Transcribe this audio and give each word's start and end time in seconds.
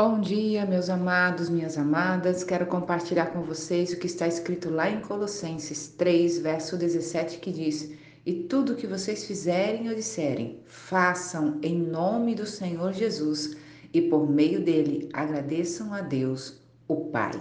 Bom 0.00 0.20
dia, 0.20 0.64
meus 0.64 0.88
amados, 0.88 1.50
minhas 1.50 1.76
amadas. 1.76 2.44
Quero 2.44 2.66
compartilhar 2.66 3.32
com 3.32 3.42
vocês 3.42 3.92
o 3.92 3.98
que 3.98 4.06
está 4.06 4.28
escrito 4.28 4.70
lá 4.70 4.88
em 4.88 5.00
Colossenses 5.00 5.88
3, 5.88 6.38
verso 6.38 6.76
17, 6.76 7.38
que 7.38 7.50
diz: 7.50 7.90
E 8.24 8.32
tudo 8.44 8.76
que 8.76 8.86
vocês 8.86 9.24
fizerem 9.24 9.88
ou 9.88 9.96
disserem, 9.96 10.60
façam 10.66 11.58
em 11.64 11.76
nome 11.76 12.36
do 12.36 12.46
Senhor 12.46 12.92
Jesus 12.92 13.56
e 13.92 14.00
por 14.02 14.30
meio 14.30 14.64
dele 14.64 15.08
agradeçam 15.12 15.92
a 15.92 16.00
Deus, 16.00 16.60
o 16.86 17.06
Pai. 17.06 17.32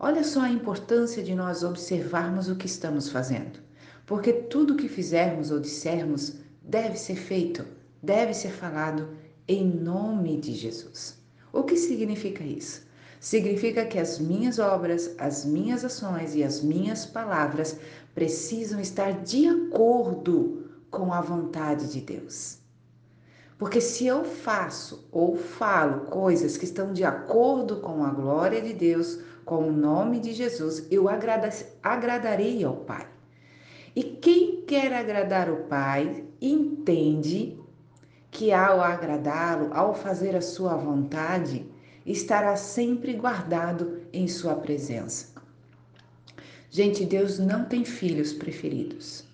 Olha 0.00 0.24
só 0.24 0.40
a 0.40 0.50
importância 0.50 1.22
de 1.22 1.36
nós 1.36 1.62
observarmos 1.62 2.48
o 2.48 2.56
que 2.56 2.66
estamos 2.66 3.08
fazendo, 3.08 3.60
porque 4.04 4.32
tudo 4.32 4.74
que 4.74 4.88
fizermos 4.88 5.52
ou 5.52 5.60
dissermos 5.60 6.34
deve 6.60 6.96
ser 6.96 7.14
feito, 7.14 7.64
deve 8.02 8.34
ser 8.34 8.50
falado 8.50 9.10
em 9.46 9.64
nome 9.64 10.36
de 10.36 10.52
Jesus. 10.52 11.19
O 11.52 11.62
que 11.64 11.76
significa 11.76 12.44
isso? 12.44 12.88
Significa 13.18 13.84
que 13.84 13.98
as 13.98 14.18
minhas 14.18 14.58
obras, 14.58 15.14
as 15.18 15.44
minhas 15.44 15.84
ações 15.84 16.34
e 16.34 16.42
as 16.42 16.62
minhas 16.62 17.04
palavras 17.04 17.78
precisam 18.14 18.80
estar 18.80 19.12
de 19.22 19.46
acordo 19.46 20.70
com 20.90 21.12
a 21.12 21.20
vontade 21.20 21.92
de 21.92 22.00
Deus. 22.00 22.58
Porque 23.58 23.80
se 23.80 24.06
eu 24.06 24.24
faço 24.24 25.06
ou 25.12 25.36
falo 25.36 26.06
coisas 26.06 26.56
que 26.56 26.64
estão 26.64 26.94
de 26.94 27.04
acordo 27.04 27.80
com 27.80 28.02
a 28.02 28.10
glória 28.10 28.62
de 28.62 28.72
Deus, 28.72 29.18
com 29.44 29.68
o 29.68 29.72
nome 29.72 30.18
de 30.18 30.32
Jesus, 30.32 30.86
eu 30.90 31.08
agrada 31.08 31.50
agradarei 31.82 32.64
ao 32.64 32.76
Pai. 32.76 33.06
E 33.94 34.02
quem 34.02 34.62
quer 34.62 34.94
agradar 34.94 35.50
o 35.50 35.64
Pai 35.64 36.24
entende 36.40 37.59
que 38.30 38.52
ao 38.52 38.80
agradá-lo, 38.80 39.70
ao 39.72 39.94
fazer 39.94 40.36
a 40.36 40.40
sua 40.40 40.76
vontade, 40.76 41.66
estará 42.06 42.56
sempre 42.56 43.14
guardado 43.14 44.00
em 44.12 44.26
sua 44.28 44.54
presença. 44.54 45.28
Gente, 46.70 47.04
Deus 47.04 47.38
não 47.38 47.64
tem 47.64 47.84
filhos 47.84 48.32
preferidos. 48.32 49.24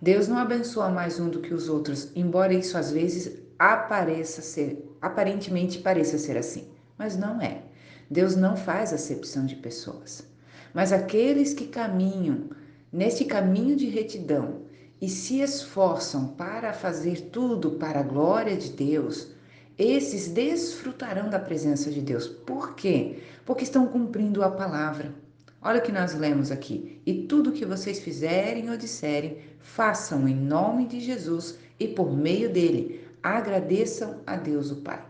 Deus 0.00 0.28
não 0.28 0.36
abençoa 0.36 0.90
mais 0.90 1.18
um 1.18 1.30
do 1.30 1.40
que 1.40 1.54
os 1.54 1.68
outros, 1.68 2.10
embora 2.14 2.52
isso 2.52 2.76
às 2.76 2.90
vezes 2.90 3.40
apareça 3.58 4.42
ser, 4.42 4.84
aparentemente 5.00 5.78
pareça 5.78 6.18
ser 6.18 6.36
assim, 6.36 6.68
mas 6.98 7.16
não 7.16 7.40
é. 7.40 7.62
Deus 8.10 8.36
não 8.36 8.56
faz 8.56 8.92
acepção 8.92 9.46
de 9.46 9.56
pessoas. 9.56 10.26
Mas 10.74 10.92
aqueles 10.92 11.54
que 11.54 11.68
caminham 11.68 12.50
neste 12.92 13.24
caminho 13.24 13.76
de 13.76 13.86
retidão, 13.86 14.62
e 15.02 15.08
se 15.08 15.40
esforçam 15.40 16.28
para 16.28 16.72
fazer 16.72 17.22
tudo 17.32 17.72
para 17.72 17.98
a 17.98 18.04
glória 18.04 18.56
de 18.56 18.70
Deus, 18.70 19.32
esses 19.76 20.28
desfrutarão 20.28 21.28
da 21.28 21.40
presença 21.40 21.90
de 21.90 22.00
Deus. 22.00 22.28
Por 22.28 22.76
quê? 22.76 23.18
Porque 23.44 23.64
estão 23.64 23.88
cumprindo 23.88 24.44
a 24.44 24.50
palavra. 24.50 25.12
Olha 25.60 25.80
o 25.80 25.82
que 25.82 25.90
nós 25.90 26.14
lemos 26.14 26.52
aqui. 26.52 27.00
E 27.04 27.24
tudo 27.24 27.50
que 27.50 27.66
vocês 27.66 27.98
fizerem 27.98 28.70
ou 28.70 28.76
disserem, 28.76 29.38
façam 29.58 30.28
em 30.28 30.36
nome 30.36 30.86
de 30.86 31.00
Jesus 31.00 31.58
e 31.80 31.88
por 31.88 32.16
meio 32.16 32.52
dele. 32.52 33.04
Agradeçam 33.20 34.20
a 34.24 34.36
Deus 34.36 34.70
o 34.70 34.76
Pai. 34.82 35.04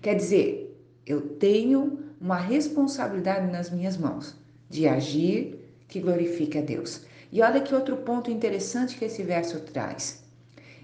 Quer 0.00 0.14
dizer, 0.14 0.72
eu 1.04 1.20
tenho 1.20 1.98
uma 2.20 2.36
responsabilidade 2.36 3.50
nas 3.50 3.70
minhas 3.70 3.96
mãos 3.96 4.36
de 4.70 4.86
agir 4.86 5.58
que 5.88 5.98
glorifique 5.98 6.58
a 6.58 6.62
Deus. 6.62 7.02
E 7.32 7.40
olha 7.40 7.62
que 7.62 7.74
outro 7.74 7.96
ponto 7.96 8.30
interessante 8.30 8.96
que 8.98 9.06
esse 9.06 9.22
verso 9.22 9.58
traz. 9.60 10.22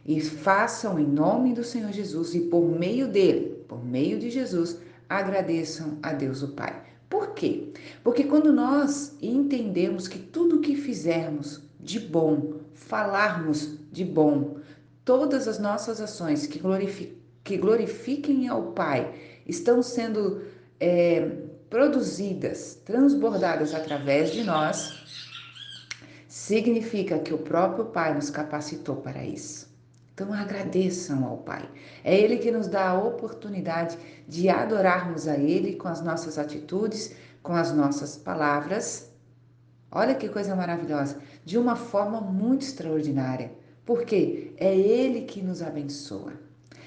E 0.05 0.19
façam 0.19 0.99
em 0.99 1.07
nome 1.07 1.53
do 1.53 1.63
Senhor 1.63 1.93
Jesus 1.93 2.35
e 2.35 2.41
por 2.41 2.65
meio 2.65 3.07
dele, 3.07 3.63
por 3.69 3.85
meio 3.85 4.19
de 4.19 4.31
Jesus, 4.31 4.79
agradeçam 5.07 5.99
a 6.03 6.15
Deus 6.15 6.43
o 6.43 6.49
Pai. 6.49 6.83
Por 7.11 7.35
quê? 7.35 7.69
Porque 8.03 8.25
quando 8.25 8.51
nós 8.51 9.15
entendemos 9.21 10.09
que 10.09 10.19
tudo 10.19 10.61
que 10.61 10.75
fizermos 10.75 11.62
de 11.78 12.00
bom, 12.00 12.55
falarmos 12.72 13.78
de 13.93 14.05
bom, 14.05 14.56
todas 15.05 15.47
as 15.47 15.59
nossas 15.59 16.01
ações 16.01 16.47
que, 16.47 16.59
glorifiquem, 16.59 17.19
que 17.45 17.56
glorifiquem 17.59 18.49
ao 18.49 18.72
Pai 18.72 19.15
estão 19.47 19.83
sendo 19.83 20.43
é, 20.81 21.31
produzidas, 21.69 22.81
transbordadas 22.84 23.75
através 23.75 24.33
de 24.33 24.45
nós, 24.45 25.05
significa 26.48 27.19
que 27.19 27.34
o 27.34 27.38
próprio 27.38 27.84
Pai 27.84 28.14
nos 28.14 28.31
capacitou 28.31 28.97
para 28.97 29.22
isso. 29.22 29.69
Então 30.14 30.32
agradeçam 30.32 31.22
ao 31.26 31.36
Pai. 31.36 31.69
É 32.03 32.19
Ele 32.19 32.38
que 32.38 32.50
nos 32.50 32.66
dá 32.66 32.88
a 32.88 32.98
oportunidade 32.98 33.98
de 34.26 34.48
adorarmos 34.48 35.28
a 35.28 35.36
Ele 35.36 35.76
com 35.76 35.88
as 35.88 36.00
nossas 36.00 36.38
atitudes, 36.38 37.14
com 37.42 37.53
as 37.53 37.70
nossas 37.70 38.16
palavras. 38.16 39.12
Olha 39.92 40.14
que 40.14 40.26
coisa 40.31 40.56
maravilhosa! 40.56 41.19
De 41.44 41.59
uma 41.59 41.76
forma 41.76 42.19
muito 42.19 42.62
extraordinária. 42.62 43.53
Porque 43.84 44.54
é 44.56 44.75
Ele 44.75 45.26
que 45.26 45.42
nos 45.42 45.60
abençoa. 45.60 46.32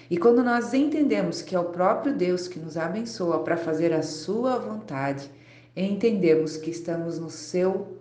E 0.10 0.18
quando 0.18 0.44
nós 0.44 0.74
entendemos 0.74 1.44
que 1.44 1.56
é 1.56 1.60
o 1.60 1.66
próprio 1.66 2.18
Deus 2.18 2.48
que 2.48 2.58
nos 2.58 2.78
abençoa 2.78 3.44
para 3.44 3.58
fazer 3.58 3.94
a 3.94 4.02
Sua 4.02 4.58
vontade, 4.58 5.30
entendemos 5.76 6.58
que 6.58 6.72
estamos 6.72 7.20
no 7.20 7.30
seu 7.30 8.01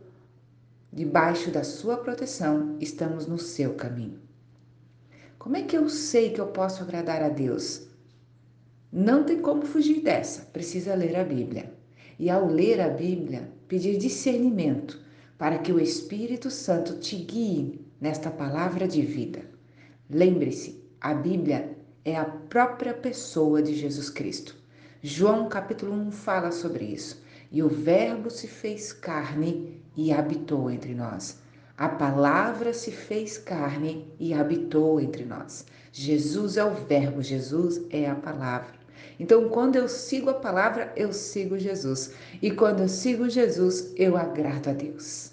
debaixo 0.93 1.51
da 1.51 1.63
sua 1.63 1.97
proteção, 1.97 2.77
estamos 2.81 3.27
no 3.27 3.39
seu 3.39 3.75
caminho. 3.75 4.19
Como 5.39 5.57
é 5.57 5.63
que 5.63 5.77
eu 5.77 5.89
sei 5.89 6.31
que 6.31 6.41
eu 6.41 6.49
posso 6.49 6.83
agradar 6.83 7.23
a 7.23 7.29
Deus? 7.29 7.87
Não 8.93 9.25
tem 9.25 9.41
como 9.41 9.63
fugir 9.65 10.03
dessa, 10.03 10.43
precisa 10.53 10.95
ler 10.95 11.17
a 11.17 11.25
Bíblia. 11.25 11.73
E 12.19 12.29
ao 12.29 12.47
ler 12.47 12.81
a 12.81 12.89
Bíblia, 12.89 13.51
pedir 13.67 13.97
discernimento 13.97 15.01
para 15.39 15.59
que 15.59 15.73
o 15.73 15.81
Espírito 15.81 16.51
Santo 16.51 16.99
te 16.99 17.17
guie 17.17 17.81
nesta 18.01 18.31
palavra 18.31 18.87
de 18.87 19.01
vida. 19.01 19.43
Lembre-se, 20.11 20.85
a 21.01 21.15
Bíblia 21.15 21.77
é 22.05 22.17
a 22.17 22.25
própria 22.25 22.93
pessoa 22.93 23.63
de 23.63 23.75
Jesus 23.75 24.11
Cristo. 24.11 24.57
João 25.03 25.49
capítulo 25.49 25.93
1 25.93 26.11
fala 26.11 26.51
sobre 26.51 26.85
isso. 26.85 27.23
E 27.51 27.63
o 27.63 27.69
Verbo 27.69 28.29
se 28.29 28.47
fez 28.47 28.93
carne 28.93 29.80
e 29.97 30.13
habitou 30.13 30.71
entre 30.71 30.95
nós. 30.95 31.39
A 31.77 31.89
palavra 31.89 32.73
se 32.73 32.91
fez 32.91 33.39
carne 33.39 34.13
e 34.19 34.35
habitou 34.35 35.01
entre 35.01 35.25
nós. 35.25 35.65
Jesus 35.93 36.57
é 36.57 36.65
o 36.65 36.75
Verbo, 36.75 37.23
Jesus 37.23 37.81
é 37.91 38.09
a 38.09 38.15
palavra. 38.15 38.79
Então, 39.19 39.49
quando 39.49 39.77
eu 39.77 39.89
sigo 39.89 40.31
a 40.31 40.35
palavra, 40.35 40.93
eu 40.97 41.13
sigo 41.13 41.59
Jesus. 41.59 42.13
E 42.41 42.51
quando 42.51 42.81
eu 42.81 42.89
sigo 42.89 43.29
Jesus, 43.29 43.93
eu 43.97 44.17
agrado 44.17 44.69
a 44.69 44.73
Deus. 44.73 45.33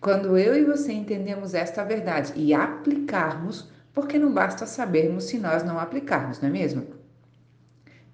Quando 0.00 0.38
eu 0.38 0.56
e 0.56 0.64
você 0.64 0.92
entendemos 0.92 1.54
esta 1.54 1.84
verdade 1.84 2.32
e 2.36 2.54
aplicarmos, 2.54 3.68
porque 3.92 4.18
não 4.18 4.32
basta 4.32 4.66
sabermos 4.66 5.24
se 5.24 5.38
nós 5.38 5.62
não 5.62 5.78
aplicarmos, 5.78 6.40
não 6.40 6.48
é 6.48 6.52
mesmo? 6.52 6.86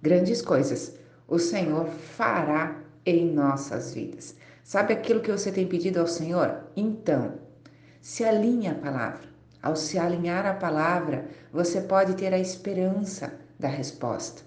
Grandes 0.02 0.42
coisas 0.42 0.96
o 1.28 1.38
Senhor 1.38 1.86
fará 1.86 2.80
em 3.04 3.32
nossas 3.32 3.94
vidas. 3.94 4.36
Sabe 4.66 4.92
aquilo 4.92 5.20
que 5.20 5.30
você 5.30 5.52
tem 5.52 5.64
pedido 5.64 6.00
ao 6.00 6.08
Senhor? 6.08 6.64
Então, 6.74 7.34
se 8.00 8.24
alinhe 8.24 8.66
à 8.66 8.74
palavra. 8.74 9.28
Ao 9.62 9.76
se 9.76 9.96
alinhar 9.96 10.44
à 10.44 10.54
palavra, 10.54 11.28
você 11.52 11.82
pode 11.82 12.14
ter 12.16 12.34
a 12.34 12.38
esperança 12.40 13.32
da 13.56 13.68
resposta. 13.68 14.42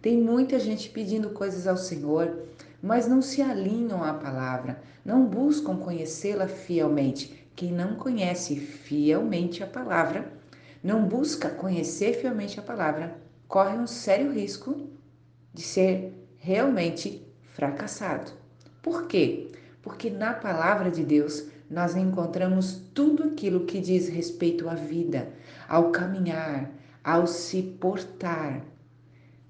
Tem 0.00 0.16
muita 0.16 0.60
gente 0.60 0.88
pedindo 0.90 1.30
coisas 1.30 1.66
ao 1.66 1.76
Senhor, 1.76 2.44
mas 2.80 3.08
não 3.08 3.20
se 3.20 3.42
alinham 3.42 4.04
à 4.04 4.14
palavra, 4.14 4.80
não 5.04 5.26
buscam 5.26 5.76
conhecê-la 5.76 6.46
fielmente. 6.46 7.44
Quem 7.56 7.72
não 7.72 7.96
conhece 7.96 8.54
fielmente 8.54 9.60
a 9.60 9.66
palavra, 9.66 10.32
não 10.84 11.04
busca 11.04 11.50
conhecer 11.50 12.14
fielmente 12.20 12.60
a 12.60 12.62
palavra, 12.62 13.18
corre 13.48 13.76
um 13.76 13.88
sério 13.88 14.30
risco 14.30 14.88
de 15.52 15.62
ser 15.62 16.12
realmente 16.38 17.26
fracassado. 17.54 18.30
Por 18.80 19.08
quê? 19.08 19.50
Porque 19.84 20.08
na 20.08 20.32
palavra 20.32 20.90
de 20.90 21.04
Deus 21.04 21.44
nós 21.70 21.94
encontramos 21.94 22.80
tudo 22.94 23.24
aquilo 23.24 23.66
que 23.66 23.80
diz 23.80 24.08
respeito 24.08 24.68
à 24.68 24.74
vida, 24.74 25.28
ao 25.68 25.92
caminhar, 25.92 26.70
ao 27.04 27.26
se 27.26 27.62
portar. 27.62 28.62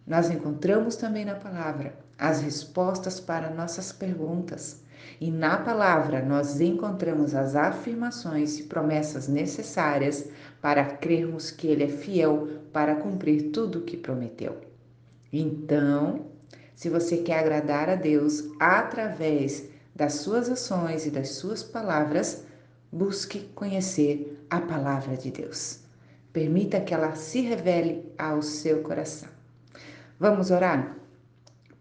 Nós 0.04 0.28
encontramos 0.30 0.96
também 0.96 1.24
na 1.24 1.36
palavra 1.36 1.96
as 2.18 2.40
respostas 2.40 3.20
para 3.20 3.48
nossas 3.50 3.92
perguntas. 3.92 4.82
E 5.20 5.30
na 5.30 5.58
palavra 5.58 6.20
nós 6.22 6.60
encontramos 6.60 7.34
as 7.34 7.54
afirmações 7.54 8.58
e 8.58 8.64
promessas 8.64 9.28
necessárias 9.28 10.28
para 10.60 10.84
crermos 10.84 11.50
que 11.50 11.68
Ele 11.68 11.84
é 11.84 11.88
fiel 11.88 12.48
para 12.72 12.96
cumprir 12.96 13.50
tudo 13.50 13.78
o 13.78 13.82
que 13.82 13.96
prometeu. 13.96 14.60
Então, 15.32 16.26
se 16.74 16.88
você 16.88 17.18
quer 17.18 17.40
agradar 17.40 17.88
a 17.88 17.94
Deus 17.94 18.44
através 18.58 19.73
das 19.94 20.14
suas 20.14 20.48
ações 20.48 21.06
e 21.06 21.10
das 21.10 21.30
suas 21.30 21.62
palavras, 21.62 22.44
busque 22.90 23.40
conhecer 23.54 24.44
a 24.50 24.60
palavra 24.60 25.16
de 25.16 25.30
Deus. 25.30 25.80
Permita 26.32 26.80
que 26.80 26.92
ela 26.92 27.14
se 27.14 27.40
revele 27.40 28.12
ao 28.18 28.42
seu 28.42 28.82
coração. 28.82 29.28
Vamos 30.18 30.50
orar? 30.50 30.96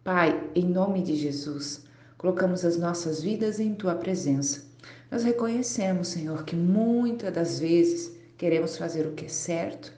Pai, 0.03 0.49
em 0.53 0.65
nome 0.65 1.01
de 1.01 1.15
Jesus, 1.15 1.85
colocamos 2.17 2.65
as 2.65 2.77
nossas 2.77 3.21
vidas 3.21 3.59
em 3.59 3.73
tua 3.73 3.95
presença. 3.95 4.63
Nós 5.09 5.23
reconhecemos, 5.23 6.09
Senhor, 6.09 6.43
que 6.43 6.55
muitas 6.55 7.33
das 7.33 7.59
vezes 7.59 8.11
queremos 8.37 8.77
fazer 8.77 9.07
o 9.07 9.13
que 9.13 9.25
é 9.25 9.29
certo, 9.29 9.93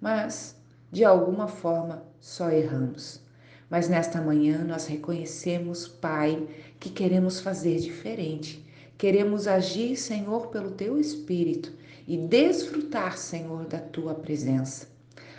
mas 0.00 0.56
de 0.90 1.04
alguma 1.04 1.48
forma 1.48 2.02
só 2.20 2.50
erramos. 2.50 3.20
Mas 3.70 3.88
nesta 3.88 4.20
manhã 4.20 4.64
nós 4.64 4.86
reconhecemos, 4.86 5.88
Pai, 5.88 6.46
que 6.78 6.90
queremos 6.90 7.40
fazer 7.40 7.78
diferente. 7.78 8.64
Queremos 8.98 9.46
agir, 9.46 9.96
Senhor, 9.96 10.48
pelo 10.48 10.70
teu 10.70 10.98
espírito 10.98 11.72
e 12.06 12.16
desfrutar, 12.16 13.18
Senhor, 13.18 13.66
da 13.66 13.78
tua 13.78 14.14
presença. 14.14 14.88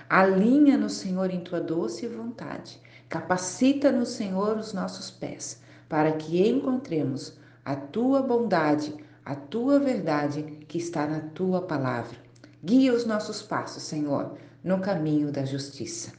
Alinha-nos, 0.09 0.93
Senhor, 0.93 1.31
em 1.31 1.39
tua 1.39 1.59
doce 1.59 2.07
vontade. 2.07 2.79
Capacita-nos, 3.09 4.09
Senhor, 4.09 4.57
os 4.57 4.73
nossos 4.73 5.09
pés, 5.09 5.61
para 5.89 6.11
que 6.13 6.47
encontremos 6.47 7.37
a 7.63 7.75
tua 7.75 8.21
bondade, 8.21 8.93
a 9.25 9.35
tua 9.35 9.79
verdade 9.79 10.43
que 10.67 10.77
está 10.77 11.05
na 11.07 11.19
tua 11.19 11.61
palavra. 11.61 12.17
Guia 12.63 12.93
os 12.93 13.05
nossos 13.05 13.41
passos, 13.41 13.83
Senhor, 13.83 14.37
no 14.63 14.79
caminho 14.79 15.31
da 15.31 15.45
justiça. 15.45 16.13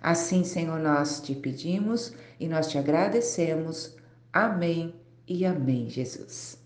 Assim, 0.00 0.44
Senhor, 0.44 0.78
nós 0.78 1.20
te 1.20 1.34
pedimos 1.34 2.12
e 2.38 2.48
nós 2.48 2.68
te 2.68 2.78
agradecemos. 2.78 3.96
Amém 4.32 4.94
e 5.26 5.46
amém, 5.46 5.88
Jesus. 5.88 6.62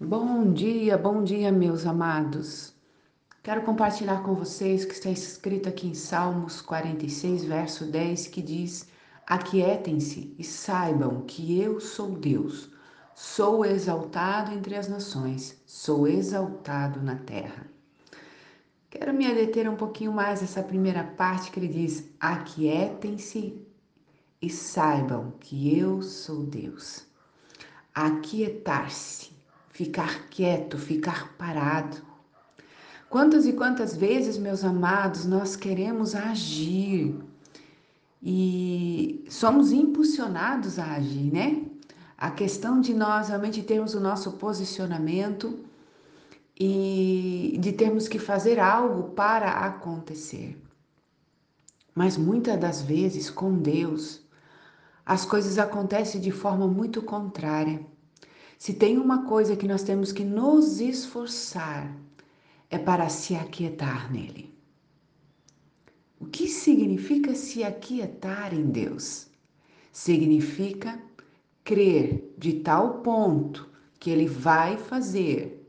Bom 0.00 0.52
dia, 0.52 0.96
bom 0.96 1.24
dia, 1.24 1.50
meus 1.50 1.84
amados. 1.84 2.72
Quero 3.42 3.62
compartilhar 3.62 4.22
com 4.22 4.34
vocês 4.34 4.84
que 4.84 4.92
está 4.94 5.10
escrito 5.10 5.68
aqui 5.68 5.88
em 5.88 5.94
Salmos 5.94 6.62
46, 6.62 7.44
verso 7.44 7.86
10, 7.86 8.28
que 8.28 8.40
diz: 8.40 8.88
Aquietem-se 9.26 10.32
e 10.38 10.44
saibam 10.44 11.22
que 11.22 11.60
eu 11.60 11.80
sou 11.80 12.12
Deus. 12.12 12.70
Sou 13.16 13.64
exaltado 13.64 14.52
entre 14.52 14.76
as 14.76 14.86
nações, 14.86 15.60
sou 15.66 16.06
exaltado 16.06 17.02
na 17.02 17.16
terra. 17.16 17.66
Quero 18.88 19.12
me 19.12 19.26
adeter 19.26 19.68
um 19.68 19.76
pouquinho 19.76 20.12
mais 20.12 20.40
essa 20.40 20.62
primeira 20.62 21.02
parte 21.02 21.50
que 21.50 21.58
ele 21.58 21.68
diz: 21.68 22.08
Aquietem-se 22.20 23.63
e 24.44 24.50
saibam 24.50 25.32
que 25.40 25.78
eu 25.78 26.02
sou 26.02 26.44
Deus. 26.44 27.06
Aquietar-se, 27.94 29.30
ficar 29.70 30.28
quieto, 30.28 30.78
ficar 30.78 31.36
parado 31.36 32.14
Quantas 33.14 33.46
e 33.46 33.52
quantas 33.52 33.96
vezes, 33.96 34.36
meus 34.36 34.64
amados, 34.64 35.24
nós 35.24 35.54
queremos 35.54 36.16
agir 36.16 37.14
e 38.20 39.24
somos 39.30 39.70
impulsionados 39.70 40.80
a 40.80 40.94
agir, 40.94 41.32
né? 41.32 41.62
A 42.18 42.32
questão 42.32 42.80
de 42.80 42.92
nós 42.92 43.28
realmente 43.28 43.62
termos 43.62 43.94
o 43.94 44.00
nosso 44.00 44.32
posicionamento 44.32 45.60
e 46.58 47.56
de 47.60 47.70
termos 47.70 48.08
que 48.08 48.18
fazer 48.18 48.58
algo 48.58 49.10
para 49.10 49.48
acontecer. 49.48 50.60
Mas 51.94 52.16
muitas 52.16 52.58
das 52.58 52.82
vezes, 52.82 53.30
com 53.30 53.56
Deus, 53.56 54.23
as 55.06 55.24
coisas 55.24 55.58
acontecem 55.58 56.20
de 56.20 56.30
forma 56.30 56.66
muito 56.66 57.02
contrária. 57.02 57.84
Se 58.58 58.72
tem 58.72 58.96
uma 58.96 59.26
coisa 59.26 59.56
que 59.56 59.68
nós 59.68 59.82
temos 59.82 60.12
que 60.12 60.24
nos 60.24 60.80
esforçar, 60.80 61.94
é 62.70 62.78
para 62.78 63.08
se 63.08 63.34
aquietar 63.34 64.10
nele. 64.10 64.54
O 66.18 66.26
que 66.26 66.48
significa 66.48 67.34
se 67.34 67.62
aquietar 67.62 68.54
em 68.54 68.64
Deus? 68.64 69.26
Significa 69.92 70.98
crer 71.62 72.34
de 72.38 72.60
tal 72.60 73.00
ponto 73.00 73.68
que 74.00 74.10
Ele 74.10 74.26
vai 74.26 74.78
fazer, 74.78 75.68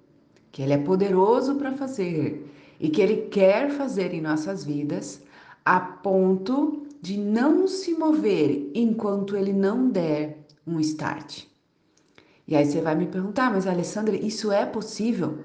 que 0.52 0.62
Ele 0.62 0.74
é 0.74 0.78
poderoso 0.78 1.56
para 1.56 1.74
fazer 1.74 2.50
e 2.80 2.90
que 2.90 3.02
Ele 3.02 3.28
quer 3.28 3.70
fazer 3.72 4.14
em 4.14 4.22
nossas 4.22 4.64
vidas, 4.64 5.22
a 5.66 5.80
ponto 5.80 6.85
de 7.02 7.18
não 7.18 7.68
se 7.68 7.94
mover 7.94 8.72
enquanto 8.74 9.36
Ele 9.36 9.54
não 9.54 9.90
der 9.90 10.46
um 10.66 10.80
start. 10.80 11.44
E 12.48 12.56
aí 12.56 12.66
você 12.66 12.82
vai 12.82 12.96
me 12.96 13.08
perguntar, 13.08 13.52
mas 13.52 13.66
Alessandra, 13.66 14.16
isso 14.16 14.52
é 14.52 14.66
possível? 14.66 15.44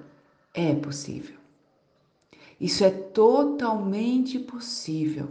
É 0.53 0.75
possível. 0.75 1.37
Isso 2.61 2.85
é 2.85 2.91
totalmente 2.91 4.39
possível. 4.39 5.31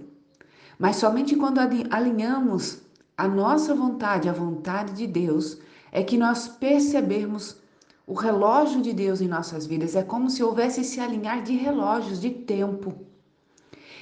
Mas 0.79 0.95
somente 0.95 1.35
quando 1.35 1.59
alinhamos 1.59 2.81
a 3.15 3.27
nossa 3.27 3.75
vontade 3.75 4.29
à 4.29 4.31
vontade 4.31 4.93
de 4.93 5.05
Deus 5.05 5.59
é 5.91 6.01
que 6.03 6.17
nós 6.17 6.47
percebemos 6.47 7.57
o 8.07 8.13
relógio 8.13 8.81
de 8.81 8.93
Deus 8.93 9.21
em 9.21 9.27
nossas 9.27 9.67
vidas. 9.67 9.95
É 9.95 10.01
como 10.01 10.29
se 10.29 10.41
houvesse 10.41 10.81
esse 10.81 10.99
alinhar 10.99 11.43
de 11.43 11.55
relógios, 11.55 12.19
de 12.19 12.31
tempo. 12.31 12.95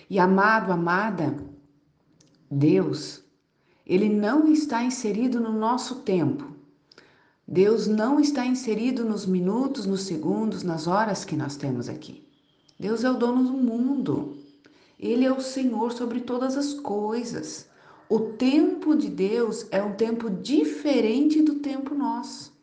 E 0.10 0.18
amado, 0.20 0.72
amada, 0.72 1.36
Deus, 2.50 3.24
ele 3.86 4.08
não 4.08 4.48
está 4.48 4.84
inserido 4.84 5.40
no 5.40 5.52
nosso 5.52 5.96
tempo. 5.96 6.56
Deus 7.48 7.88
não 7.88 8.20
está 8.20 8.46
inserido 8.46 9.06
nos 9.06 9.26
minutos, 9.26 9.86
nos 9.86 10.04
segundos, 10.04 10.64
nas 10.64 10.88
horas 10.88 11.26
que 11.26 11.36
nós 11.36 11.56
temos 11.56 11.88
aqui. 11.90 12.26
Deus 12.80 13.04
é 13.04 13.10
o 13.10 13.18
dono 13.18 13.44
do 13.44 13.58
mundo. 13.58 14.38
Ele 15.00 15.26
é 15.26 15.32
o 15.32 15.42
Senhor 15.42 15.92
sobre 15.92 16.22
todas 16.22 16.58
as 16.58 16.74
coisas. 16.74 17.70
O 18.10 18.20
tempo 18.20 18.96
de 18.96 19.10
Deus 19.10 19.68
é 19.72 19.84
um 19.84 19.96
tempo 19.96 20.30
diferente 20.30 21.42
do 21.42 21.56
tempo 21.56 21.94
nosso. 21.94 22.54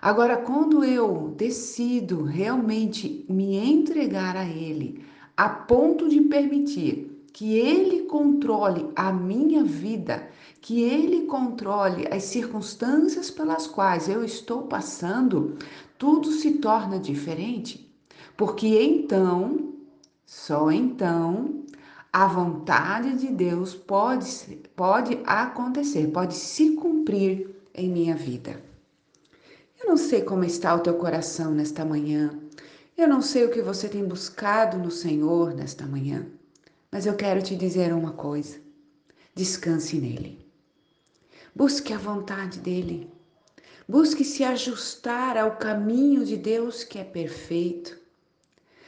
Agora, 0.00 0.36
quando 0.36 0.84
eu 0.84 1.34
decido 1.36 2.22
realmente 2.22 3.24
me 3.28 3.56
entregar 3.56 4.36
a 4.36 4.46
Ele, 4.46 5.02
a 5.34 5.48
ponto 5.48 6.08
de 6.08 6.20
permitir 6.20 7.13
que 7.34 7.58
Ele 7.58 8.04
controle 8.04 8.92
a 8.94 9.12
minha 9.12 9.64
vida, 9.64 10.28
que 10.60 10.80
Ele 10.82 11.26
controle 11.26 12.06
as 12.08 12.22
circunstâncias 12.22 13.28
pelas 13.28 13.66
quais 13.66 14.08
eu 14.08 14.24
estou 14.24 14.62
passando, 14.62 15.58
tudo 15.98 16.30
se 16.30 16.52
torna 16.52 16.96
diferente. 16.96 17.92
Porque 18.36 18.68
então, 18.80 19.74
só 20.24 20.70
então, 20.70 21.64
a 22.12 22.24
vontade 22.28 23.16
de 23.18 23.26
Deus 23.26 23.74
pode, 23.74 24.30
pode 24.76 25.18
acontecer, 25.26 26.06
pode 26.12 26.34
se 26.34 26.76
cumprir 26.76 27.50
em 27.74 27.90
minha 27.90 28.14
vida. 28.14 28.62
Eu 29.82 29.88
não 29.88 29.96
sei 29.96 30.22
como 30.22 30.44
está 30.44 30.72
o 30.72 30.78
teu 30.78 30.94
coração 30.94 31.50
nesta 31.50 31.84
manhã. 31.84 32.30
Eu 32.96 33.08
não 33.08 33.20
sei 33.20 33.44
o 33.44 33.50
que 33.50 33.60
você 33.60 33.88
tem 33.88 34.06
buscado 34.06 34.78
no 34.78 34.92
Senhor 34.92 35.52
nesta 35.52 35.84
manhã. 35.84 36.28
Mas 36.94 37.06
eu 37.06 37.16
quero 37.16 37.42
te 37.42 37.56
dizer 37.56 37.92
uma 37.92 38.12
coisa: 38.12 38.56
descanse 39.34 39.98
nele. 39.98 40.38
Busque 41.52 41.92
a 41.92 41.98
vontade 41.98 42.60
dele. 42.60 43.10
Busque 43.88 44.22
se 44.22 44.44
ajustar 44.44 45.36
ao 45.36 45.56
caminho 45.56 46.24
de 46.24 46.36
Deus 46.36 46.84
que 46.84 47.00
é 47.00 47.02
perfeito. 47.02 47.98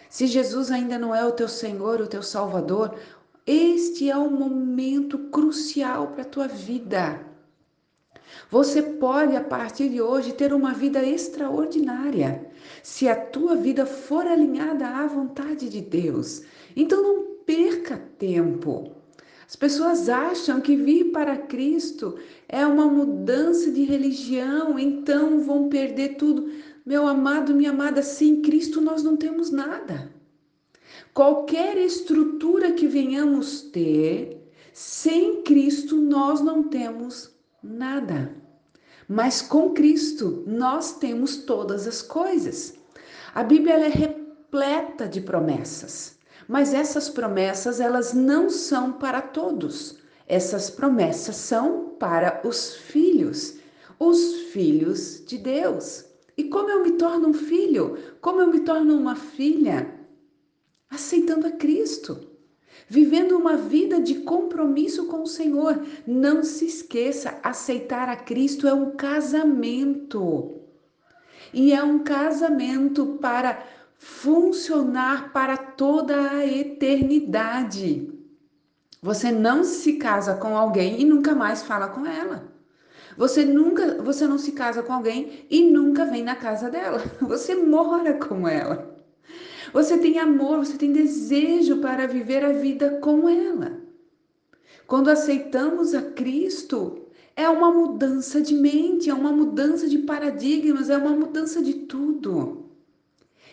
Se 0.08 0.28
Jesus 0.28 0.70
ainda 0.70 0.96
não 0.96 1.12
é 1.12 1.24
o 1.24 1.32
teu 1.32 1.48
Senhor, 1.48 2.00
o 2.00 2.06
teu 2.06 2.22
Salvador, 2.22 2.96
este 3.44 4.08
é 4.08 4.16
um 4.16 4.30
momento 4.30 5.18
crucial 5.30 6.12
para 6.12 6.22
a 6.22 6.26
tua 6.26 6.46
vida. 6.46 7.20
Você 8.52 8.82
pode, 8.82 9.34
a 9.34 9.42
partir 9.42 9.88
de 9.88 10.00
hoje, 10.00 10.32
ter 10.32 10.52
uma 10.52 10.72
vida 10.72 11.04
extraordinária 11.04 12.48
se 12.84 13.08
a 13.08 13.16
tua 13.16 13.56
vida 13.56 13.84
for 13.84 14.24
alinhada 14.24 14.86
à 14.86 15.08
vontade 15.08 15.68
de 15.68 15.80
Deus. 15.80 16.42
Então 16.76 17.02
não 17.02 17.35
perca 17.46 17.96
tempo. 18.18 18.92
As 19.48 19.54
pessoas 19.54 20.08
acham 20.08 20.60
que 20.60 20.76
vir 20.76 21.12
para 21.12 21.38
Cristo 21.38 22.18
é 22.48 22.66
uma 22.66 22.86
mudança 22.86 23.70
de 23.70 23.84
religião, 23.84 24.76
então 24.76 25.40
vão 25.40 25.68
perder 25.68 26.16
tudo. 26.16 26.50
Meu 26.84 27.06
amado, 27.06 27.54
minha 27.54 27.70
amada, 27.70 28.02
sem 28.02 28.42
Cristo 28.42 28.80
nós 28.80 29.04
não 29.04 29.16
temos 29.16 29.50
nada. 29.50 30.10
Qualquer 31.14 31.78
estrutura 31.78 32.72
que 32.72 32.86
venhamos 32.86 33.62
ter, 33.62 34.50
sem 34.72 35.42
Cristo 35.42 35.96
nós 35.96 36.40
não 36.40 36.64
temos 36.64 37.34
nada. 37.62 38.34
Mas 39.08 39.40
com 39.40 39.70
Cristo 39.70 40.42
nós 40.46 40.98
temos 40.98 41.36
todas 41.36 41.86
as 41.86 42.02
coisas. 42.02 42.74
A 43.34 43.44
Bíblia 43.44 43.74
é 43.74 43.88
repleta 43.88 45.08
de 45.08 45.20
promessas, 45.20 46.15
mas 46.48 46.72
essas 46.74 47.08
promessas 47.08 47.80
elas 47.80 48.12
não 48.12 48.48
são 48.48 48.92
para 48.92 49.20
todos. 49.20 49.98
Essas 50.26 50.70
promessas 50.70 51.36
são 51.36 51.90
para 51.98 52.40
os 52.44 52.74
filhos, 52.74 53.58
os 53.98 54.34
filhos 54.52 55.24
de 55.24 55.38
Deus. 55.38 56.04
E 56.36 56.44
como 56.44 56.68
eu 56.68 56.82
me 56.82 56.92
torno 56.92 57.28
um 57.28 57.32
filho? 57.34 57.96
Como 58.20 58.40
eu 58.40 58.48
me 58.48 58.60
torno 58.60 58.96
uma 58.96 59.16
filha? 59.16 59.94
Aceitando 60.90 61.46
a 61.46 61.50
Cristo. 61.52 62.26
vivendo 62.88 63.36
uma 63.36 63.56
vida 63.56 64.00
de 64.00 64.16
compromisso 64.16 65.06
com 65.06 65.22
o 65.22 65.26
Senhor. 65.26 65.84
Não 66.06 66.42
se 66.42 66.66
esqueça, 66.66 67.38
aceitar 67.42 68.08
a 68.08 68.16
Cristo 68.16 68.66
é 68.68 68.74
um 68.74 68.92
casamento. 68.92 70.60
E 71.52 71.72
é 71.72 71.82
um 71.82 72.00
casamento 72.00 73.18
para 73.20 73.64
funcionar 73.98 75.32
para 75.32 75.56
toda 75.56 76.30
a 76.30 76.46
eternidade. 76.46 78.12
Você 79.02 79.30
não 79.30 79.62
se 79.62 79.94
casa 79.94 80.34
com 80.34 80.56
alguém 80.56 81.00
e 81.00 81.04
nunca 81.04 81.34
mais 81.34 81.62
fala 81.62 81.88
com 81.88 82.06
ela. 82.06 82.52
Você 83.16 83.44
nunca, 83.44 84.02
você 84.02 84.26
não 84.26 84.36
se 84.36 84.52
casa 84.52 84.82
com 84.82 84.92
alguém 84.92 85.46
e 85.50 85.70
nunca 85.70 86.04
vem 86.04 86.22
na 86.22 86.34
casa 86.34 86.68
dela. 86.68 87.02
Você 87.22 87.54
mora 87.54 88.12
com 88.12 88.46
ela. 88.46 88.94
Você 89.72 89.96
tem 89.98 90.18
amor, 90.18 90.58
você 90.58 90.76
tem 90.76 90.92
desejo 90.92 91.78
para 91.80 92.06
viver 92.06 92.44
a 92.44 92.52
vida 92.52 92.98
com 93.00 93.28
ela. 93.28 93.80
Quando 94.86 95.08
aceitamos 95.08 95.94
a 95.94 96.02
Cristo, 96.02 97.06
é 97.34 97.48
uma 97.48 97.70
mudança 97.70 98.40
de 98.40 98.54
mente, 98.54 99.10
é 99.10 99.14
uma 99.14 99.32
mudança 99.32 99.88
de 99.88 99.98
paradigmas, 99.98 100.88
é 100.88 100.96
uma 100.96 101.10
mudança 101.10 101.62
de 101.62 101.74
tudo. 101.74 102.65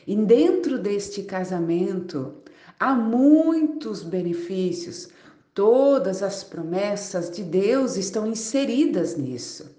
E 0.06 0.16
dentro 0.18 0.78
deste 0.78 1.24
casamento 1.24 2.34
há 2.78 2.94
muitos 2.94 4.04
benefícios, 4.04 5.08
todas 5.54 6.22
as 6.22 6.44
promessas 6.44 7.30
de 7.32 7.42
Deus 7.42 7.96
estão 7.96 8.28
inseridas 8.28 9.16
nisso. 9.16 9.74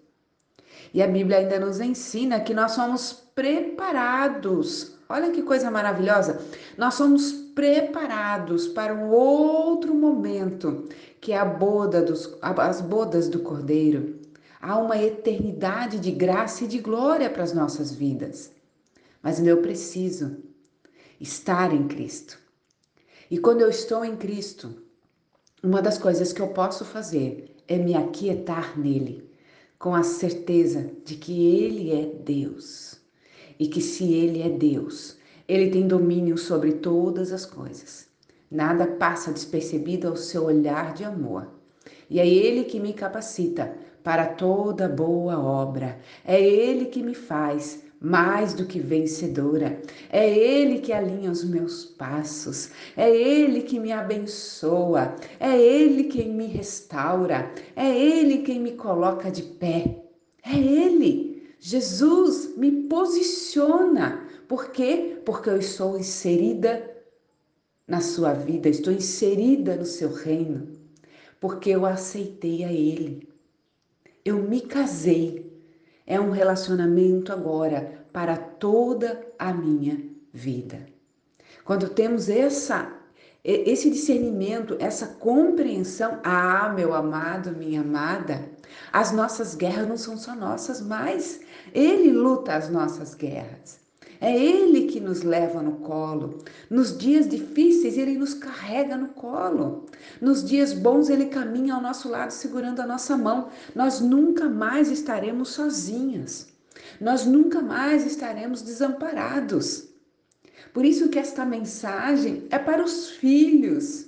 E 0.94 1.02
a 1.02 1.06
Bíblia 1.06 1.38
ainda 1.38 1.60
nos 1.60 1.78
ensina 1.80 2.40
que 2.40 2.54
nós 2.54 2.72
somos 2.72 3.12
preparados. 3.34 4.96
Olha 5.08 5.30
que 5.30 5.42
coisa 5.42 5.70
maravilhosa! 5.70 6.40
Nós 6.78 6.94
somos 6.94 7.32
preparados 7.54 8.66
para 8.68 8.94
um 8.94 9.10
outro 9.10 9.94
momento, 9.94 10.88
que 11.20 11.32
é 11.32 11.38
a 11.38 11.44
boda 11.44 12.00
dos, 12.00 12.34
as 12.40 12.80
bodas 12.80 13.28
do 13.28 13.40
Cordeiro. 13.40 14.20
Há 14.62 14.78
uma 14.78 14.96
eternidade 14.96 15.98
de 15.98 16.10
graça 16.10 16.64
e 16.64 16.68
de 16.68 16.78
glória 16.78 17.28
para 17.28 17.42
as 17.42 17.52
nossas 17.52 17.92
vidas 17.92 18.53
mas 19.24 19.44
eu 19.44 19.62
preciso 19.62 20.36
estar 21.18 21.74
em 21.74 21.88
Cristo. 21.88 22.38
E 23.30 23.38
quando 23.38 23.62
eu 23.62 23.70
estou 23.70 24.04
em 24.04 24.16
Cristo, 24.16 24.82
uma 25.62 25.80
das 25.80 25.96
coisas 25.96 26.30
que 26.30 26.42
eu 26.42 26.48
posso 26.48 26.84
fazer 26.84 27.56
é 27.66 27.78
me 27.78 27.94
aquietar 27.94 28.78
nele, 28.78 29.30
com 29.78 29.94
a 29.94 30.02
certeza 30.02 30.90
de 31.06 31.16
que 31.16 31.46
ele 31.56 31.90
é 31.90 32.04
Deus. 32.04 33.00
E 33.58 33.66
que 33.66 33.80
se 33.80 34.12
ele 34.12 34.42
é 34.42 34.50
Deus, 34.50 35.16
ele 35.48 35.70
tem 35.70 35.88
domínio 35.88 36.36
sobre 36.36 36.72
todas 36.72 37.32
as 37.32 37.46
coisas. 37.46 38.06
Nada 38.50 38.86
passa 38.86 39.32
despercebido 39.32 40.06
ao 40.06 40.16
seu 40.16 40.44
olhar 40.44 40.92
de 40.92 41.02
amor. 41.02 41.48
E 42.10 42.20
é 42.20 42.28
ele 42.28 42.64
que 42.64 42.78
me 42.78 42.92
capacita 42.92 43.74
para 44.02 44.26
toda 44.26 44.86
boa 44.86 45.38
obra. 45.38 45.98
É 46.26 46.38
ele 46.38 46.86
que 46.86 47.02
me 47.02 47.14
faz 47.14 47.84
mais 48.00 48.54
do 48.54 48.66
que 48.66 48.78
vencedora. 48.78 49.80
É 50.10 50.28
Ele 50.28 50.78
que 50.78 50.92
alinha 50.92 51.30
os 51.30 51.44
meus 51.44 51.84
passos, 51.84 52.70
é 52.96 53.10
Ele 53.10 53.62
que 53.62 53.78
me 53.78 53.92
abençoa, 53.92 55.16
é 55.40 55.58
Ele 55.58 56.04
quem 56.04 56.32
me 56.32 56.46
restaura, 56.46 57.50
é 57.74 57.88
Ele 57.88 58.38
quem 58.38 58.60
me 58.60 58.72
coloca 58.72 59.30
de 59.30 59.42
pé. 59.42 60.02
É 60.44 60.56
Ele. 60.56 61.48
Jesus 61.58 62.56
me 62.56 62.70
posiciona. 62.88 64.28
Por 64.46 64.70
quê? 64.70 65.18
Porque 65.24 65.48
eu 65.48 65.56
estou 65.56 65.98
inserida 65.98 66.94
na 67.86 68.00
sua 68.00 68.34
vida, 68.34 68.68
estou 68.68 68.92
inserida 68.92 69.76
no 69.76 69.84
seu 69.84 70.12
reino, 70.12 70.68
porque 71.40 71.70
eu 71.70 71.86
aceitei 71.86 72.64
a 72.64 72.72
Ele. 72.72 73.28
Eu 74.24 74.42
me 74.42 74.60
casei 74.60 75.53
é 76.06 76.20
um 76.20 76.30
relacionamento 76.30 77.32
agora 77.32 78.06
para 78.12 78.36
toda 78.36 79.26
a 79.38 79.52
minha 79.52 80.00
vida. 80.32 80.86
Quando 81.64 81.88
temos 81.88 82.28
essa 82.28 82.92
esse 83.44 83.90
discernimento, 83.90 84.74
essa 84.80 85.06
compreensão, 85.06 86.18
ah, 86.24 86.72
meu 86.74 86.94
amado, 86.94 87.52
minha 87.52 87.82
amada, 87.82 88.48
as 88.90 89.12
nossas 89.12 89.54
guerras 89.54 89.86
não 89.86 89.98
são 89.98 90.16
só 90.16 90.34
nossas, 90.34 90.80
mas 90.80 91.42
ele 91.74 92.10
luta 92.10 92.54
as 92.54 92.70
nossas 92.70 93.14
guerras. 93.14 93.83
É 94.24 94.34
Ele 94.34 94.86
que 94.86 95.00
nos 95.00 95.20
leva 95.20 95.62
no 95.62 95.72
colo. 95.80 96.38
Nos 96.70 96.96
dias 96.96 97.28
difíceis, 97.28 97.98
Ele 97.98 98.16
nos 98.16 98.32
carrega 98.32 98.96
no 98.96 99.08
colo. 99.08 99.84
Nos 100.18 100.42
dias 100.42 100.72
bons, 100.72 101.10
Ele 101.10 101.26
caminha 101.26 101.74
ao 101.74 101.82
nosso 101.82 102.08
lado 102.08 102.30
segurando 102.30 102.80
a 102.80 102.86
nossa 102.86 103.18
mão. 103.18 103.50
Nós 103.74 104.00
nunca 104.00 104.48
mais 104.48 104.90
estaremos 104.90 105.50
sozinhas. 105.50 106.48
Nós 106.98 107.26
nunca 107.26 107.60
mais 107.60 108.06
estaremos 108.06 108.62
desamparados. 108.62 109.90
Por 110.72 110.86
isso 110.86 111.10
que 111.10 111.18
esta 111.18 111.44
mensagem 111.44 112.46
é 112.48 112.58
para 112.58 112.82
os 112.82 113.10
filhos, 113.10 114.06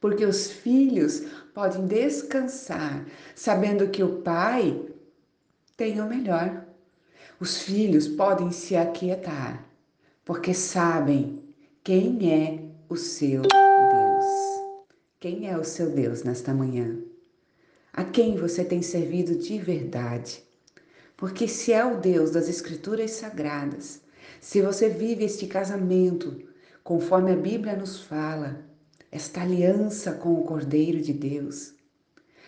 porque 0.00 0.26
os 0.26 0.50
filhos 0.50 1.22
podem 1.54 1.86
descansar 1.86 3.06
sabendo 3.36 3.88
que 3.88 4.02
o 4.02 4.20
pai 4.22 4.84
tem 5.76 6.00
o 6.00 6.08
melhor. 6.08 6.61
Os 7.42 7.60
filhos 7.60 8.06
podem 8.06 8.52
se 8.52 8.76
aquietar, 8.76 9.68
porque 10.24 10.54
sabem 10.54 11.42
quem 11.82 12.32
é 12.32 12.62
o 12.88 12.94
seu 12.94 13.42
Deus. 13.42 14.26
Quem 15.18 15.50
é 15.50 15.58
o 15.58 15.64
seu 15.64 15.90
Deus 15.90 16.22
nesta 16.22 16.54
manhã? 16.54 16.96
A 17.92 18.04
quem 18.04 18.36
você 18.36 18.62
tem 18.62 18.80
servido 18.80 19.34
de 19.34 19.58
verdade? 19.58 20.40
Porque 21.16 21.48
se 21.48 21.72
é 21.72 21.84
o 21.84 21.98
Deus 21.98 22.30
das 22.30 22.48
Escrituras 22.48 23.10
Sagradas, 23.10 24.02
se 24.40 24.62
você 24.62 24.88
vive 24.88 25.24
este 25.24 25.48
casamento 25.48 26.48
conforme 26.84 27.32
a 27.32 27.36
Bíblia 27.36 27.74
nos 27.74 28.04
fala, 28.04 28.64
esta 29.10 29.40
aliança 29.40 30.12
com 30.12 30.32
o 30.34 30.44
Cordeiro 30.44 31.00
de 31.00 31.12
Deus, 31.12 31.74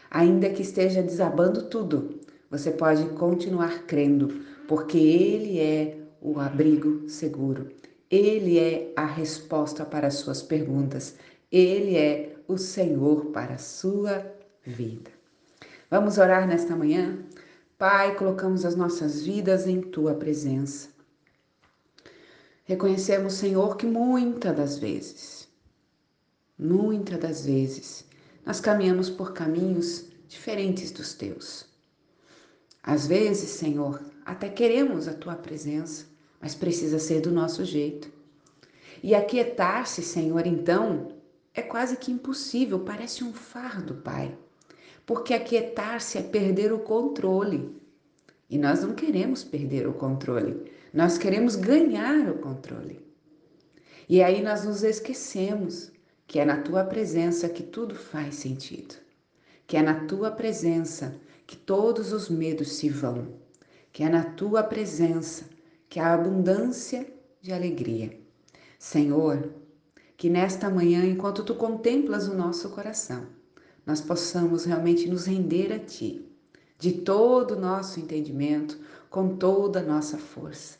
ainda 0.09 0.51
que 0.51 0.63
esteja 0.63 1.03
desabando 1.03 1.65
tudo, 1.65 2.21
você 2.49 2.71
pode 2.71 3.05
continuar 3.17 3.87
crendo, 3.87 4.54
porque 4.67 4.99
Ele 4.99 5.59
é 5.59 5.99
o 6.21 6.41
abrigo 6.41 7.09
seguro. 7.09 7.71
Ele 8.11 8.59
é 8.59 8.93
a 8.97 9.05
resposta 9.05 9.85
para 9.85 10.07
as 10.07 10.15
suas 10.15 10.43
perguntas. 10.43 11.15
Ele 11.51 11.97
é 11.97 12.37
o 12.47 12.57
Senhor 12.57 13.27
para 13.27 13.55
a 13.55 13.59
sua 13.59 14.25
vida. 14.65 15.11
Vamos 15.91 16.19
orar 16.19 16.47
nesta 16.47 16.75
manhã? 16.75 17.19
Pai, 17.79 18.17
colocamos 18.17 18.65
as 18.65 18.77
nossas 18.77 19.23
vidas 19.23 19.67
em 19.67 19.81
tua 19.81 20.15
presença. 20.15 20.89
Reconhecemos, 22.65 23.35
Senhor, 23.35 23.77
que 23.77 23.87
muitas 23.87 24.57
das 24.57 24.79
vezes, 24.79 25.49
muitas 26.59 27.19
das 27.19 27.45
vezes, 27.45 28.07
nós 28.47 28.61
caminhamos 28.61 29.11
por 29.11 29.33
caminhos 29.35 30.07
diferentes 30.29 30.91
dos 30.91 31.15
teus. 31.15 31.67
Às 32.83 33.07
vezes, 33.07 33.51
Senhor, 33.51 34.01
até 34.25 34.49
queremos 34.49 35.07
a 35.07 35.13
tua 35.13 35.35
presença, 35.35 36.07
mas 36.41 36.55
precisa 36.55 36.99
ser 36.99 37.21
do 37.21 37.31
nosso 37.31 37.65
jeito. 37.65 38.11
E 39.03 39.15
aquietar-se, 39.15 40.03
Senhor, 40.03 40.47
então, 40.47 41.09
é 41.53 41.61
quase 41.61 41.97
que 41.97 42.11
impossível, 42.11 42.81
parece 42.81 43.23
um 43.23 43.35
fardo, 43.35 43.97
Pai. 43.97 44.37
Porque 45.05 45.35
aquietar-se 45.35 46.17
é 46.17 46.23
perder 46.23 46.73
o 46.73 46.79
controle. 46.79 47.77
E 48.49 48.57
nós 48.57 48.83
não 48.83 48.95
queremos 48.95 49.45
perder 49.45 49.87
o 49.87 49.93
controle, 49.93 50.71
nós 50.93 51.19
queremos 51.19 51.57
ganhar 51.57 52.31
o 52.31 52.39
controle. 52.39 53.05
E 54.09 54.23
aí 54.23 54.43
nós 54.43 54.65
nos 54.65 54.83
esquecemos 54.83 55.91
que 56.27 56.39
é 56.39 56.45
na 56.45 56.61
tua 56.61 56.85
presença 56.85 57.49
que 57.49 57.63
tudo 57.63 57.95
faz 57.95 58.37
sentido, 58.37 58.95
que 59.67 59.77
é 59.77 59.83
na 59.83 60.07
tua 60.07 60.31
presença 60.31 61.15
que 61.47 61.57
todos 61.57 62.13
os 62.13 62.29
medos 62.29 62.73
se 62.73 62.89
vão 62.89 63.44
que 63.95 64.03
é 64.03 64.09
na 64.09 64.25
tua 64.25 64.61
presença 64.61 65.45
que 65.89 66.01
há 66.01 66.13
abundância 66.13 67.07
de 67.41 67.53
alegria. 67.53 68.19
Senhor, 68.77 69.51
que 70.17 70.29
nesta 70.29 70.69
manhã, 70.69 71.07
enquanto 71.07 71.45
tu 71.45 71.55
contemplas 71.55 72.27
o 72.27 72.35
nosso 72.35 72.71
coração, 72.71 73.29
nós 73.87 74.01
possamos 74.01 74.65
realmente 74.65 75.09
nos 75.09 75.27
render 75.27 75.73
a 75.73 75.79
ti, 75.79 76.29
de 76.77 76.91
todo 76.91 77.53
o 77.53 77.61
nosso 77.61 78.01
entendimento, 78.01 78.77
com 79.09 79.37
toda 79.37 79.79
a 79.79 79.85
nossa 79.85 80.19
força. 80.19 80.77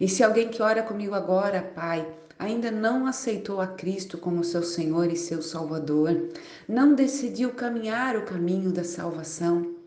E 0.00 0.08
se 0.08 0.24
alguém 0.24 0.48
que 0.48 0.60
ora 0.60 0.82
comigo 0.82 1.14
agora, 1.14 1.62
Pai, 1.62 2.04
ainda 2.36 2.68
não 2.68 3.06
aceitou 3.06 3.60
a 3.60 3.68
Cristo 3.68 4.18
como 4.18 4.42
seu 4.42 4.64
Senhor 4.64 5.08
e 5.08 5.16
seu 5.16 5.40
Salvador, 5.40 6.28
não 6.68 6.96
decidiu 6.96 7.52
caminhar 7.52 8.16
o 8.16 8.24
caminho 8.24 8.72
da 8.72 8.82
salvação, 8.82 9.78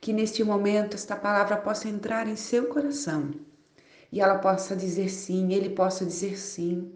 que 0.00 0.12
neste 0.12 0.44
momento 0.44 0.94
esta 0.94 1.16
palavra 1.16 1.56
possa 1.56 1.88
entrar 1.88 2.28
em 2.28 2.36
seu 2.36 2.66
coração 2.66 3.30
e 4.10 4.20
ela 4.20 4.38
possa 4.38 4.74
dizer 4.74 5.08
sim, 5.10 5.52
ele 5.52 5.70
possa 5.70 6.04
dizer 6.04 6.38
sim, 6.38 6.92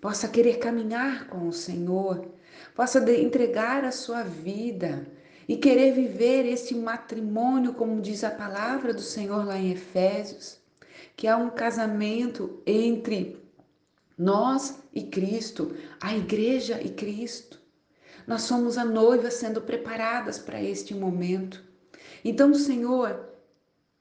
possa 0.00 0.28
querer 0.28 0.58
caminhar 0.58 1.28
com 1.28 1.48
o 1.48 1.52
Senhor, 1.52 2.26
possa 2.74 2.98
entregar 3.12 3.84
a 3.84 3.92
sua 3.92 4.22
vida 4.22 5.06
e 5.48 5.56
querer 5.56 5.92
viver 5.92 6.46
este 6.46 6.74
matrimônio, 6.74 7.74
como 7.74 8.00
diz 8.00 8.24
a 8.24 8.30
palavra 8.30 8.92
do 8.92 9.02
Senhor 9.02 9.44
lá 9.44 9.58
em 9.58 9.72
Efésios, 9.72 10.58
que 11.16 11.26
é 11.26 11.36
um 11.36 11.50
casamento 11.50 12.62
entre 12.66 13.42
nós 14.16 14.78
e 14.92 15.02
Cristo, 15.02 15.74
a 16.00 16.16
igreja 16.16 16.80
e 16.82 16.90
Cristo. 16.90 17.60
Nós 18.26 18.42
somos 18.42 18.78
a 18.78 18.84
noiva 18.84 19.30
sendo 19.30 19.60
preparadas 19.60 20.38
para 20.38 20.62
este 20.62 20.94
momento. 20.94 21.62
Então, 22.24 22.54
Senhor, 22.54 23.20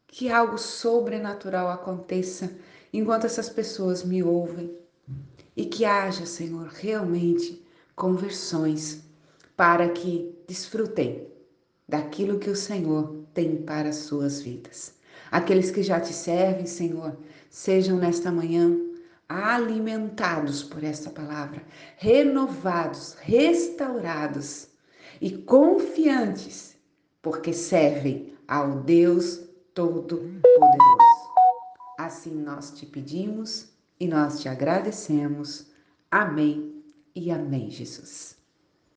que 0.07 0.29
algo 0.29 0.57
sobrenatural 0.57 1.69
aconteça 1.69 2.49
enquanto 2.93 3.25
essas 3.25 3.49
pessoas 3.49 4.03
me 4.03 4.23
ouvem 4.23 4.73
e 5.57 5.65
que 5.65 5.83
haja, 5.83 6.25
Senhor, 6.25 6.67
realmente 6.67 7.61
conversões 7.95 9.03
para 9.57 9.89
que 9.89 10.33
desfrutem 10.47 11.27
daquilo 11.87 12.39
que 12.39 12.49
o 12.49 12.55
Senhor 12.55 13.23
tem 13.33 13.57
para 13.57 13.89
as 13.89 13.97
suas 13.97 14.41
vidas. 14.41 14.93
Aqueles 15.31 15.69
que 15.71 15.83
já 15.83 15.99
te 15.99 16.13
servem, 16.13 16.65
Senhor, 16.65 17.17
sejam 17.49 17.97
nesta 17.97 18.31
manhã 18.31 18.79
alimentados 19.27 20.63
por 20.63 20.83
esta 20.83 21.09
palavra, 21.09 21.63
renovados, 21.97 23.15
restaurados 23.19 24.67
e 25.19 25.31
confiantes, 25.31 26.72
porque 27.23 27.53
servem 27.53 28.35
ao 28.47 28.81
Deus 28.81 29.41
Todo-Poderoso. 29.73 30.43
Assim 31.97 32.35
nós 32.35 32.69
te 32.71 32.85
pedimos 32.85 33.69
e 33.99 34.07
nós 34.07 34.41
te 34.41 34.49
agradecemos. 34.49 35.67
Amém 36.11 36.83
e 37.15 37.31
amém, 37.31 37.71
Jesus. 37.71 38.42